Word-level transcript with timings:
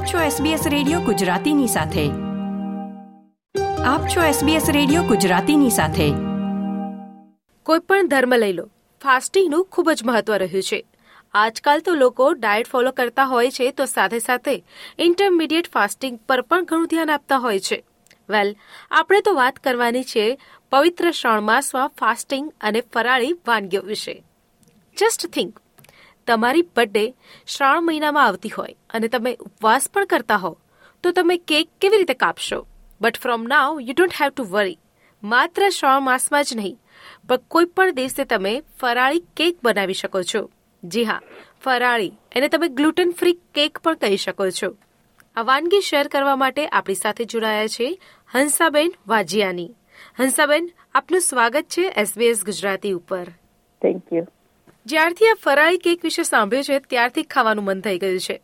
આપ 0.00 0.06
છો 0.06 0.44
SBS 0.44 0.68
radio 0.68 1.00
ગુજરાતીની 1.00 1.66
સાથે. 1.66 2.10
આપ 3.82 4.00
છો 4.00 4.46
SBS 4.46 4.72
રેડિયો 4.72 5.02
ગુજરાતીની 5.02 5.70
સાથે. 5.70 6.10
કોઈ 7.62 7.78
પણ 7.78 8.08
ધર્મ 8.08 8.36
લઈ 8.36 8.52
લો. 8.52 8.66
ફાસ્ટિંગનું 9.02 9.64
ખૂબ 9.64 9.90
જ 9.90 10.00
મહત્વ 10.04 10.34
રહ્યું 10.34 10.62
છે. 10.62 10.86
આજકાલ 11.34 11.80
તો 11.80 11.94
લોકો 11.94 12.32
ડાયટ 12.32 12.66
ફોલો 12.66 12.90
કરતા 12.90 13.24
હોય 13.24 13.50
છે 13.50 13.70
તો 13.70 13.84
સાથે 13.84 14.18
સાથે 14.18 14.64
ઇન્ટરમીડિયેટ 14.98 15.70
ફાસ્ટિંગ 15.70 16.18
પર 16.28 16.40
પણ 16.40 16.64
ઘણું 16.64 16.86
ધ્યાન 16.86 17.10
આપતા 17.10 17.36
હોય 17.36 17.58
છે. 17.58 17.84
વેલ, 18.28 18.56
આપણે 18.90 19.20
તો 19.20 19.34
વાત 19.34 19.56
કરવાની 19.56 20.04
છે 20.04 20.38
પવિત્ર 20.70 21.10
શ્રાવણ 21.10 21.40
માસમાં 21.40 21.88
ફાસ્ટિંગ 21.88 22.52
અને 22.60 22.80
ફરાળી 22.80 23.32
વાનગીઓ 23.32 23.82
વિશે. 23.82 24.24
જસ્ટ 24.96 25.26
થિંક 25.26 25.60
તમારી 26.26 26.66
બર્થડે 26.76 27.04
શ્રાવણ 27.46 27.86
મહિનામાં 27.86 28.26
આવતી 28.26 28.54
હોય 28.56 28.76
અને 28.94 29.08
તમે 29.08 29.32
ઉપવાસ 29.46 29.88
પણ 29.92 30.10
કરતા 30.12 30.40
હો, 30.44 30.52
તો 31.04 31.12
તમે 31.12 31.36
કેક 31.48 31.68
કેવી 31.80 32.00
રીતે 32.02 32.14
કાપશો? 32.14 32.58
But 33.00 33.22
from 33.22 33.48
now 33.52 33.80
you 33.80 33.94
don't 33.94 34.20
have 34.20 34.30
to 34.32 34.44
worry 34.54 34.78
માત્ર 35.22 35.68
શ્રાવણ 35.68 36.04
માસમાં 36.04 36.44
જ 36.44 36.56
નહીં, 36.58 36.76
પણ 37.28 37.42
કોઈ 37.48 37.72
પણ 37.76 37.96
દિવસે 37.98 38.24
તમે 38.24 38.52
ફરાળી 38.80 39.24
કેક 39.36 39.58
બનાવી 39.62 39.98
શકો 40.02 40.22
છો. 40.24 40.42
જી 40.82 41.04
હા, 41.04 41.20
ફરાળી, 41.64 42.14
એને 42.36 42.48
તમે 42.48 42.68
ગ્લુટન 42.78 43.12
ફ્રી 43.12 43.36
કેક 43.54 43.82
પણ 43.84 44.00
કહી 44.02 44.20
શકો 44.24 44.50
છો. 44.58 44.70
આ 45.36 45.46
વાનગી 45.50 45.82
શેર 45.88 46.06
કરવા 46.08 46.38
માટે 46.42 46.62
આપણી 46.66 47.02
સાથે 47.02 47.24
જોડાયા 47.24 47.74
છે 47.76 47.88
હંસાબેન 48.30 48.96
વાજિયાની. 49.06 49.70
હંસાબેન, 50.18 50.70
આપનું 50.94 51.20
સ્વાગત 51.20 51.66
છે 51.74 51.84
એસબીએસ 52.02 52.44
ગુજરાતી 52.44 52.92
ઉપર. 52.92 53.26
થેન્ક 53.82 54.12
યુ 54.12 54.26
જ્યારથી 54.90 55.28
આ 55.30 55.38
ફરાળી 55.40 55.80
કેક 55.80 56.04
વિશે 56.04 56.24
સાંભળ્યું 56.26 56.68
છે 56.68 56.78
ત્યારથી 56.88 57.26
ખાવાનું 57.28 57.66
મન 57.66 57.82
થઈ 57.82 57.98
ગયું 58.00 58.22
છે. 58.26 58.36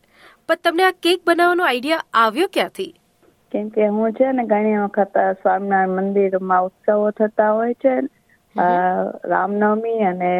પણ 0.48 0.62
તમને 0.62 0.84
આ 0.84 0.96
કેક 1.00 1.24
બનાવવાનો 1.24 1.64
આઈડિયા 1.66 2.06
આવ્યો 2.20 2.48
ક્યાંથી? 2.50 2.90
કેમ 3.52 3.66
કે 3.70 3.86
હું 3.88 4.14
છે 4.14 4.26
ને 4.32 4.44
ઘણી 4.46 4.78
વખત 4.78 5.14
સ્વામિનારાયણ 5.36 5.96
મંદિરમાં 5.98 6.66
ઉત્સવો 6.66 7.10
થતા 7.12 7.52
હોય 7.52 7.74
છે 7.76 7.94
રામનવમી 9.26 10.00
અને 10.04 10.30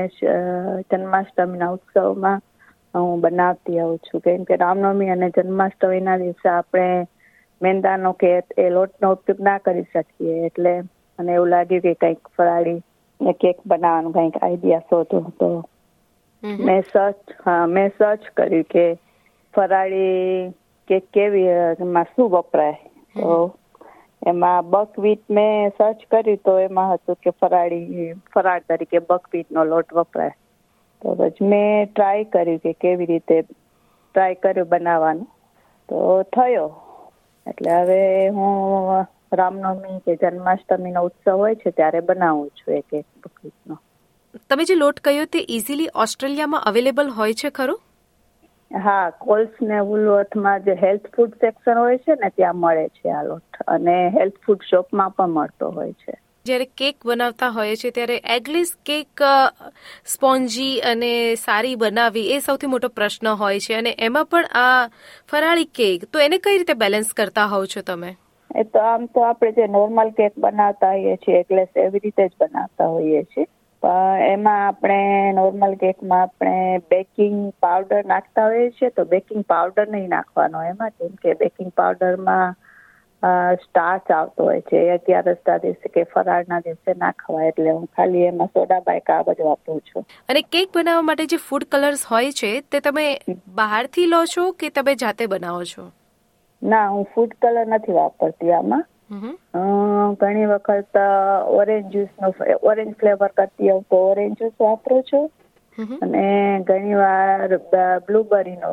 જન્માષ્ટમીના 0.89 1.73
ઉત્સવમાં 1.73 2.41
હું 2.95 3.21
બનાવતી 3.21 3.79
આવું 3.79 4.01
છું. 4.01 4.23
કેમ 4.23 4.45
કે 4.45 4.57
રામનવમી 4.59 5.11
અને 5.11 5.31
જન્માષ્ટમીના 5.33 6.19
દિવસે 6.19 6.49
આપણે 6.51 7.07
મેંદાનો 7.61 8.13
કે 8.15 8.31
એ 8.59 8.67
લોટનો 8.71 9.13
ઉપયોગ 9.13 9.41
ના 9.41 9.59
કરી 9.61 9.87
શકીએ. 9.87 10.37
એટલે 10.49 10.73
મને 11.19 11.35
એવું 11.35 11.51
લાગ્યું 11.51 11.83
કે 11.83 11.95
કંઈક 11.97 12.23
ફરાળી 12.37 12.81
કેક 13.41 13.59
બનાવવાનું 13.67 14.13
કંઈક 14.13 14.37
આઈડિયા 14.41 14.89
શોધો 14.89 15.21
તો 15.39 15.49
મેં 16.61 16.83
સર્ચ 16.85 17.19
હા 17.41 17.67
મેં 17.69 17.89
સર્ચ 17.93 18.23
કર્યું 18.35 18.67
કે 18.67 18.85
ફરાળી 19.55 20.53
કે 20.91 20.99
કેવી 21.13 21.51
એમાં 21.81 22.11
શું 22.13 22.29
વપરાય. 22.33 22.79
તો 23.17 23.31
એમાં 24.23 24.67
બકવીટ 24.67 25.25
મેં 25.31 25.73
સર્ચ 25.73 26.01
કર્યું 26.09 26.43
તો 26.45 26.57
એમાં 26.61 26.93
હતું 26.93 27.21
કે 27.23 27.31
ફરાળી 27.41 28.07
ફરાળ 28.33 28.67
તરીકે 28.67 29.07
બકવીટ 29.09 29.49
નો 29.51 29.65
લોટ 29.67 29.89
વપરાય. 29.93 30.35
તો 31.03 31.09
પછી 31.19 31.49
મેં 31.49 31.89
ટ્રાય 31.89 32.25
કર્યું 32.33 32.61
કે 32.61 32.73
કેવી 32.77 33.09
રીતે 33.09 33.37
ટ્રાય 33.45 34.41
કર્યું 34.43 34.69
બનાવવાનું. 34.69 35.29
તો 35.89 35.97
થયો. 36.33 36.69
એટલે 37.47 37.77
હવે 37.77 38.01
હું 38.31 39.07
રામનવમી 39.33 39.99
કે 40.05 40.19
જન્માષ્ટમીનો 40.21 41.05
ઉત્સવ 41.05 41.35
હોય 41.37 41.55
છે 41.57 41.71
ત્યારે 41.73 42.01
બનાવું 42.05 42.55
છું 42.57 42.75
એક 42.75 42.89
એક 42.93 43.07
બકવીટનો. 43.23 43.77
તમે 44.51 44.65
જે 44.65 44.75
લોટ 44.75 45.01
કહ્યો 45.01 45.25
તે 45.25 45.45
ઇઝીલી 45.49 45.89
ઓસ્ટ્રેલિયામાં 45.95 46.63
અવેલેબલ 46.63 47.09
હોય 47.09 47.33
છે 47.35 47.51
ખરો? 47.51 47.81
હા 48.71 49.11
કોલ્સ 49.11 49.49
ને 49.63 49.81
વુલવર્થમાં 49.81 50.65
જે 50.65 50.75
હેલ્થ 50.75 51.07
ફૂડ 51.17 51.35
સેક્શન 51.35 51.79
હોય 51.79 51.99
છે 51.99 52.15
ને 52.15 52.29
ત્યાં 52.29 52.57
મળે 52.57 52.89
છે 52.89 53.11
આ 53.11 53.23
લોટ. 53.23 53.57
અને 53.69 54.09
હેલ્થ 54.09 54.39
ફૂડ 54.47 54.63
શોપમાં 54.71 55.11
પણ 55.11 55.27
મળતો 55.27 55.71
હોય 55.71 55.93
છે. 55.93 56.15
જ્યારે 56.47 56.65
કેક 56.65 56.97
બનાવતા 57.05 57.49
હોય 57.49 57.77
છે 57.77 57.91
ત્યારે 57.91 58.23
એગલેસ 58.25 58.77
કેક 58.87 59.23
સ્પોન્જી 60.07 60.81
અને 60.81 61.35
સારી 61.35 61.75
બનાવવી 61.75 62.31
એ 62.33 62.39
સૌથી 62.39 62.67
મોટો 62.67 62.89
પ્રશ્ન 62.89 63.29
હોય 63.29 63.61
છે. 63.61 63.75
અને 63.75 63.97
એમાં 63.99 64.27
પણ 64.27 64.45
આ 64.45 64.87
ફરાળી 65.29 65.65
કેક 65.65 66.05
તો 66.05 66.19
એને 66.19 66.39
કઈ 66.39 66.59
રીતે 66.59 66.75
બેલેન્સ 66.75 67.13
કરતા 67.13 67.45
હોવ 67.45 67.65
છો 67.65 67.81
તમે? 67.81 68.17
એ 68.57 68.63
તો 68.63 68.79
આમ 68.79 69.07
તો 69.07 69.21
આપણે 69.21 69.53
જે 69.53 69.67
નોર્મલ 69.67 70.11
કેક 70.11 70.33
બનાવતા 70.39 70.89
હોઈએ 70.89 71.17
છીએ 71.17 71.41
એગલેસ 71.41 71.69
એવી 71.77 71.99
રીતે 72.05 72.29
જ 72.29 72.31
બનાવતા 72.41 72.87
હોઈએ 72.87 73.23
છીએ. 73.23 73.47
એમાં 74.27 74.67
આપણે 74.67 75.33
નોર્મલ 75.33 75.75
કેકમાં 75.75 76.23
આપણે 76.23 76.79
બેકિંગ 76.91 77.41
પાવડર 77.61 78.05
નાખતા 78.07 78.47
હોઈએ 78.47 78.71
છીએ 78.71 78.91
તો 78.91 79.05
બેકિંગ 79.07 79.45
પાવડર 79.49 79.87
નહીં 79.89 80.09
નાખવાનો 80.11 80.63
એમાં 80.69 80.97
કેમ 80.99 81.19
કે 81.23 81.35
બેકિંગ 81.35 81.73
પાવડરમાં 81.75 82.57
સ્ટાર્ચ 83.59 84.11
આવતો 84.11 84.45
હોય 84.45 84.63
છે. 84.63 84.81
અગિયારસના 84.95 85.59
દિવસે 85.59 85.89
કે 85.89 86.05
ફરાળના 86.15 86.61
દિવસે 86.61 86.97
નાખવા 86.97 87.45
એટલે 87.45 87.71
હું 87.71 87.87
ખાલી 87.97 88.25
એમાં 88.27 88.51
સોડા 88.51 88.81
બાઈક 88.81 89.11
આ 89.11 89.23
બધું 89.23 89.51
વાપરું 89.51 89.81
છું. 89.83 90.07
અને 90.29 90.43
કેક 90.49 90.73
બનાવવા 90.73 91.07
માટે 91.11 91.27
જે 91.27 91.41
ફૂડ 91.45 91.69
કલર્સ 91.69 92.05
હોય 92.07 92.33
છે 92.33 92.53
તે 92.71 92.81
તમે 92.81 93.07
બહારથી 93.57 94.09
લો 94.09 94.25
છો 94.27 94.49
કે 94.55 94.71
તમે 94.71 94.97
જાતે 94.97 95.25
બનાવો 95.29 95.65
છો? 95.67 95.87
ના 96.63 96.87
હું 96.89 97.07
ફૂડ 97.15 97.35
કલર 97.41 97.67
નથી 97.69 97.95
વાપરતી 97.95 98.53
આમાં. 98.53 98.85
ઘણી 100.17 100.47
વખત 100.47 100.97
ઓરેન્જ 101.55 101.87
જ્યુસ 101.91 102.13
નો 102.19 102.29
ઓરેન્જ 102.65 102.93
ફ્લેવર 102.97 103.31
કરતી 103.35 103.71
હોઉં 103.71 103.85
તો 103.87 104.03
ઓરેન્જ 104.07 104.35
જ્યુસ 104.37 104.57
વાપરું 104.61 105.03
છું. 105.05 105.27
અને 106.03 106.25
ઘણી 106.65 106.97
વાર 106.97 107.51
બ્લુબેરી 108.07 108.57
નો 108.57 108.71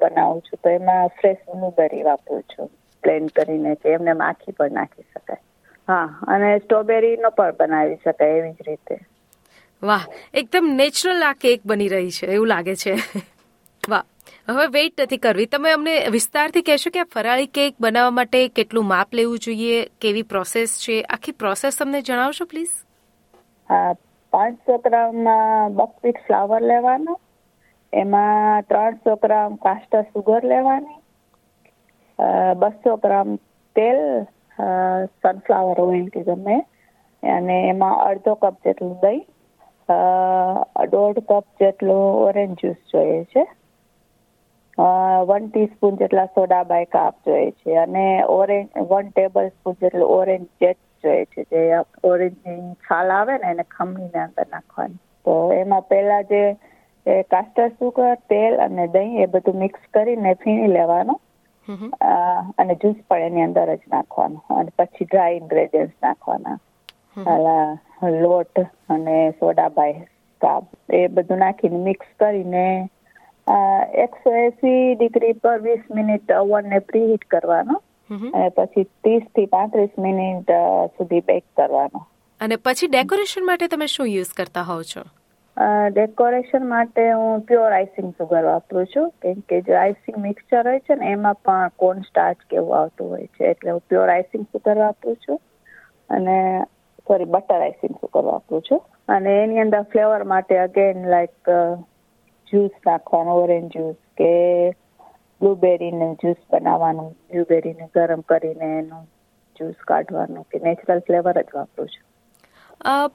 બનાવું 0.00 0.42
છું. 0.42 0.58
તો 0.62 0.68
એમાં 0.70 1.14
ફ્રેશ 1.16 1.42
બ્લુબેરી 1.52 2.04
વાપરું 2.04 2.44
છું. 2.48 2.68
પ્લેન 3.04 3.24
કરીને 3.32 3.72
કે 3.76 3.92
એમને 3.92 4.14
માખી 4.16 4.54
પણ 4.54 4.74
નાખી 4.74 5.06
શકાય. 5.08 5.42
હા 5.88 6.02
અને 6.26 6.50
સ્ટ્રોબેરી 6.58 7.16
નો 7.18 7.30
પણ 7.32 7.58
બનાવી 7.58 7.98
શકાય 7.98 8.38
એવી 8.38 8.56
જ 8.56 8.68
રીતે. 8.68 8.96
વાહ 9.82 10.04
એકદમ 10.34 10.66
નેચરલ 10.76 11.22
આ 11.22 11.34
કેક 11.36 11.60
બની 11.64 11.90
રહી 11.90 12.12
છે 12.12 12.26
એવું 12.28 12.48
લાગે 12.48 12.74
છે. 12.76 12.92
વાહ. 13.82 14.06
હવે 14.48 14.64
વેઇટ 14.74 15.00
નથી 15.04 15.20
કરવી. 15.24 15.46
તમે 15.52 15.70
અમને 15.76 15.94
વિસ્તારથી 16.12 16.64
કહેશો 16.66 16.90
કે 16.92 17.00
આ 17.00 17.08
ફરાળી 17.14 17.48
કેક 17.56 17.74
બનાવવા 17.84 18.14
માટે 18.18 18.38
કેટલું 18.58 18.86
માપ 18.92 19.10
લેવું 19.18 19.42
જોઈએ, 19.46 19.80
કેવી 20.02 20.28
પ્રોસેસ 20.30 20.76
છે? 20.84 20.96
આખી 21.16 21.34
પ્રોસેસ 21.42 21.80
તમને 21.80 22.00
જણાવશો 22.08 22.46
પ્લીઝ 22.52 22.76
પાંચસો 24.32 24.78
ગ્રામ 24.86 25.18
બકવીટ 25.80 26.20
ફ્લાવર 26.26 26.62
લેવાનો, 26.70 27.18
એમાં 27.92 28.64
ત્રણસો 28.70 29.12
ગ્રામ 29.26 29.58
કાસ્ટર 29.66 30.02
સુગર 30.14 30.40
લેવાની 30.52 30.98
બસો 32.62 32.96
ગ્રામ 33.04 33.36
તેલ 33.76 34.02
સનફ્લાવર 34.58 35.84
ઓઇલ 35.84 36.08
કે 36.16 36.24
ગમે, 36.30 36.58
અને 37.22 37.56
એમાં 37.68 37.96
અડધો 38.08 38.38
કપ 38.42 38.56
જેટલું 38.64 38.96
દહીં 39.04 39.24
દોઢ 40.96 41.22
કપ 41.30 41.46
જેટલું 41.60 42.04
ઓરેન્જ 42.26 42.58
જ્યુસ 42.64 42.82
જોઈએ 42.94 43.22
છે. 43.32 43.44
વન 45.28 45.46
ટીસ્પૂન 45.48 45.96
જેટલા 46.00 46.26
સોડા 46.34 46.64
બાય 46.64 46.88
કાપ 46.96 47.14
જોઈએ 47.26 47.50
છે 47.52 47.76
અને 47.84 48.06
ઓરેન્જ 48.34 48.68
વન 48.90 49.08
ટેબલ 49.10 49.48
સ્પૂન 49.48 49.76
જેટલું 49.80 50.12
ઓરેન્જ 50.16 50.46
જેટ 50.60 50.78
જોઈએ 51.04 51.24
છે. 51.24 51.44
જે 51.52 51.80
ઓરેન્જની 52.04 52.74
છાલ 52.86 53.10
આવે 53.10 53.34
ને 53.38 53.50
એને 53.50 53.64
ખમણીને 53.70 54.20
અંદર 54.24 54.46
નાખવાની. 54.50 55.00
તો 55.24 55.32
એમાં 55.52 55.88
પહેલા 55.88 56.22
જે 56.32 56.42
કાસ્ટર 57.32 57.68
સુગર 57.78 58.14
તેલ 58.30 58.60
અને 58.60 58.84
દહીં 58.94 59.16
એ 59.22 59.26
બધું 59.32 59.58
મિક્સ 59.64 59.82
કરીને 59.94 60.34
ફીણી 60.44 60.74
લેવાનું. 60.76 61.18
અને 62.58 62.74
જ્યુસ 62.74 63.00
પણ 63.08 63.26
એની 63.28 63.42
અંદર 63.42 63.74
જ 63.74 63.80
નાખવાનું. 63.94 64.42
અને 64.50 64.70
પછી 64.78 65.04
ડ્રાય 65.04 65.40
ઇન્ગ્રેડિયન્ટ્સ 65.40 65.98
નાખવાના. 66.02 66.58
લોટ 68.22 68.62
અને 68.88 69.16
સોડા 69.40 69.68
બાય 69.80 70.06
કાપ. 70.40 70.64
એ 70.92 71.02
બધું 71.16 71.38
નાખીને 71.38 71.82
મિક્સ 71.88 72.08
કરીને 72.20 72.64
એકસો 73.94 74.34
એસી 74.34 74.94
ડિગ્રી 74.94 75.32
પર 75.32 75.58
વીસ 75.58 75.84
મિનિટ 75.94 76.32
ઓવનને 76.32 76.78
પ્રીહીટ 76.78 77.24
કરવાનો 77.24 77.82
અને 78.10 78.48
પછી 78.48 78.84
ત્રીસથી 78.84 79.46
પાંત્રીસ 79.46 79.98
મિનિટ 79.98 80.50
સુધી 80.96 81.20
બેક 81.20 81.44
કરવાનો. 81.56 82.06
અને 82.40 82.56
પછી 82.56 82.86
ડેકોરેશન 82.86 83.46
માટે 83.46 83.68
તમે 83.68 83.86
શું 83.86 84.06
યુઝ 84.06 84.32
કરતા 84.36 84.62
હોવ 84.62 84.82
છો? 84.82 85.02
ડેકોરેશન 85.90 86.68
માટે 86.68 87.10
હું 87.12 87.40
પ્યોર 87.40 87.72
આઈસિંગ 87.72 88.14
સુગર 88.18 88.44
વાપરું 88.44 88.86
છું. 88.86 89.10
કેમ 89.22 89.40
કે 89.48 89.60
જે 89.60 89.74
આઈસિંગ 89.74 90.18
મિક્સચર 90.18 90.68
હોય 90.68 90.78
છે 90.78 90.94
ને 90.94 91.10
એમાં 91.12 91.34
પણ 91.34 91.68
કોર્ન 91.76 92.00
સ્ટાર્ચ 92.00 92.38
કેવું 92.50 92.78
આવતું 92.78 93.10
હોય 93.10 93.26
છે. 93.26 93.44
એટલે 93.44 93.70
હું 93.70 93.82
પ્યોર 93.88 94.08
આઈસિંગ 94.08 94.46
સુગર 94.52 94.76
વાપરું 94.78 95.16
છું 95.16 95.40
અને 96.10 96.64
સોરી 97.08 97.24
બટર 97.24 97.60
આઈસિંગ 97.60 97.94
સુગર 98.00 98.24
વાપરું 98.24 98.62
છું. 98.62 98.80
અને 99.08 99.30
એની 99.42 99.58
અંદર 99.58 99.82
ફ્લેવર 99.92 100.24
માટે 100.24 100.58
અગેન 100.58 101.08
લાઈક 101.08 101.48
જ્યુસ 102.50 102.74
નાખવાનું 102.86 103.40
ઓરેન્જ 103.42 103.72
જ્યુસ 103.72 103.96
કે 104.18 104.32
બ્લુબેરીનું 105.40 106.12
જ્યુસ 106.22 106.40
બનાવવાનું 106.52 107.08
બ્લુબેરીને 107.32 107.88
ગરમ 107.94 108.22
કરીને 108.30 108.68
એનું 108.78 109.02
જ્યુસ 109.56 109.88
કાઢવાનું 109.90 110.46
કે 110.52 110.62
નેચરલ 110.64 111.02
ફ્લેવર 111.08 111.42
જ 111.42 111.46
વાપરું 111.54 111.88
છું. 111.88 112.04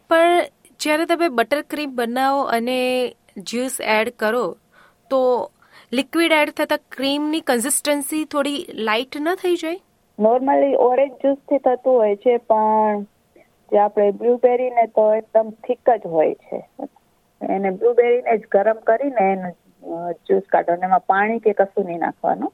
પણ 0.09 0.41
જ્યારે 0.79 1.05
તમે 1.05 1.29
બટર 1.39 1.61
ક્રીમ 1.69 1.95
બનાવો 1.95 2.41
અને 2.57 2.79
જ્યુસ 3.51 3.75
એડ 3.95 4.13
કરો 4.19 4.45
તો 5.11 5.19
લિક્વિડ 5.93 6.37
એડ 6.41 6.53
થતા 6.57 6.81
ક્રીમની 6.91 7.43
કન્સિસ્ટન્સી 7.47 8.23
થોડી 8.25 8.61
લાઇટ 8.87 9.17
ન 9.21 9.35
થઈ 9.43 9.55
જાય? 9.55 9.79
નોર્મલી 10.19 10.75
ઓરેન્જ 10.87 11.13
જ્યુસથી 11.21 11.59
થતું 11.59 11.99
હોય 11.99 12.15
છે 12.25 12.37
પણ 12.49 13.05
જે 13.71 13.79
આપણે 13.79 14.11
બ્લુબેરી 14.19 14.71
ને 14.71 14.85
તો 14.97 15.05
એકદમ 15.13 15.47
થીક 15.65 15.89
જ 15.95 16.11
હોય 16.15 16.33
છે. 16.43 16.59
એને 17.49 17.69
બ્લુબેરીને 17.69 18.37
જ 18.37 18.41
ગરમ 18.51 18.79
કરીને 18.79 19.31
એનું 19.31 19.53
જ્યુસ 20.11 20.43
કાઢો 20.49 20.73
એમાં 20.73 20.99
પાણી 20.99 21.39
કે 21.39 21.53
કશું 21.53 21.85
નહીં 21.85 21.99
નાખવાનું. 21.99 22.53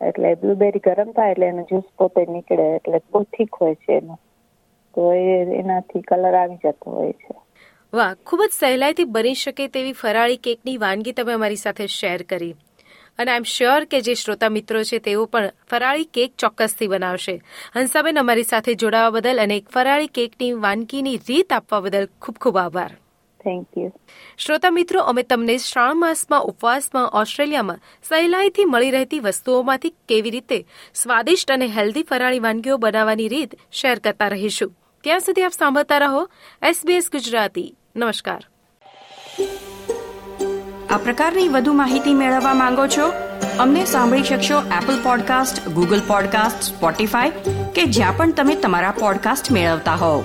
એટલે 0.00 0.34
બ્લુબેરી 0.34 0.78
ગરમ 0.78 1.12
થાય 1.12 1.30
એટલે 1.30 1.46
એનું 1.46 1.64
જ્યુસ 1.64 1.84
પોતે 1.98 2.26
નીકળે 2.26 2.76
એટલે 2.76 2.98
બહુ 2.98 3.22
ઠીક 3.22 3.54
હોય 3.54 3.74
છે 3.74 3.96
એનું. 3.96 4.18
તો 4.94 5.12
એ 5.12 5.58
એનાથી 5.58 6.00
કલર 6.00 6.34
આવી 6.34 6.56
જતો 6.56 6.90
હોય 6.90 7.12
છે. 7.12 7.34
વાહ, 7.92 8.14
ખૂબ 8.26 8.40
જ 8.42 8.50
સહેલાઈથી 8.52 9.04
બની 9.04 9.34
શકે 9.34 9.68
તેવી 9.68 9.92
ફરાળી 9.92 10.36
કેકની 10.36 10.76
વાનગી 10.76 11.12
તમે 11.12 11.32
અમારી 11.32 11.56
સાથે 11.56 11.86
શેર 11.86 12.22
કરી. 12.22 12.54
અને 13.18 13.30
આઈ 13.30 13.36
એમ 13.36 13.42
શ્યોર 13.42 13.84
કે 13.84 14.00
જે 14.00 14.14
શ્રોતા 14.14 14.48
મિત્રો 14.48 14.82
છે 14.82 14.98
તેઓ 14.98 15.26
પણ 15.26 15.50
ફરાળી 15.70 16.04
કેક 16.04 16.32
ચોક્કસથી 16.38 16.86
બનાવશે. 16.86 17.40
હંસાબેન 17.74 18.18
અમારી 18.18 18.42
સાથે 18.42 18.74
જોડાવા 18.74 19.10
બદલ 19.10 19.40
અને 19.40 19.56
એક 19.56 19.68
ફરાળી 19.68 20.06
કેકની 20.06 20.52
વાનગીની 20.52 21.16
રીત 21.16 21.52
આપવા 21.52 21.80
બદલ 21.80 22.08
ખૂબ 22.22 22.36
ખૂબ 22.40 22.56
આભાર. 22.56 22.90
થેન્ક 23.46 23.78
યુ 23.78 23.90
શ્રોતા 24.38 24.70
મિત્રો 24.70 25.00
અમે 25.00 25.22
તમને 25.22 25.58
શ્રાવણ 25.58 25.96
માસમાં 25.96 26.42
ઉપવાસમાં 26.42 27.10
ઓસ્ટ્રેલિયામાં 27.12 27.84
સહેલાઈથી 28.08 28.64
મળી 28.64 28.90
રહેતી 28.90 29.20
વસ્તુઓમાંથી 29.20 29.94
કેવી 30.08 30.30
રીતે 30.30 30.58
સ્વાદિષ્ટ 30.94 31.50
અને 31.50 31.66
હેલ્ધી 31.66 32.02
ફરાળી 32.02 32.38
વાનગીઓ 32.38 32.76
બનાવવાની 32.76 33.28
રીત 33.28 33.54
શેર 33.72 33.98
કરતા 33.98 34.28
રહીશું? 34.28 34.74
ત્યાં 35.04 35.20
સુધી 35.20 35.42
આપ 35.42 35.52
સાંભળતા 35.52 35.98
રહો 35.98 36.28
એસબીએસ 36.62 37.10
ગુજરાતી. 37.12 37.68
નમસ્કાર. 37.96 38.42
આ 40.90 40.96
પ્રકારની 40.96 41.48
વધુ 41.48 41.72
માહિતી 41.72 42.14
મેળવવા 42.14 42.54
માંગો 42.54 42.86
છો? 42.86 43.06
અમને 43.58 43.84
સાંભળી 43.84 44.22
શકશો 44.22 44.62
Apple 44.78 45.02
podcast 45.02 45.68
Google 45.68 46.00
podcast 46.00 46.62
Spotify 46.62 47.30
કે 47.74 47.84
જ્યાં 47.84 48.16
પણ 48.16 48.32
તમે 48.32 48.56
તમારા 48.56 48.90
પોડકાસ્ટ 48.90 49.52
મેળવતા 49.52 49.94
હોવ. 49.94 50.24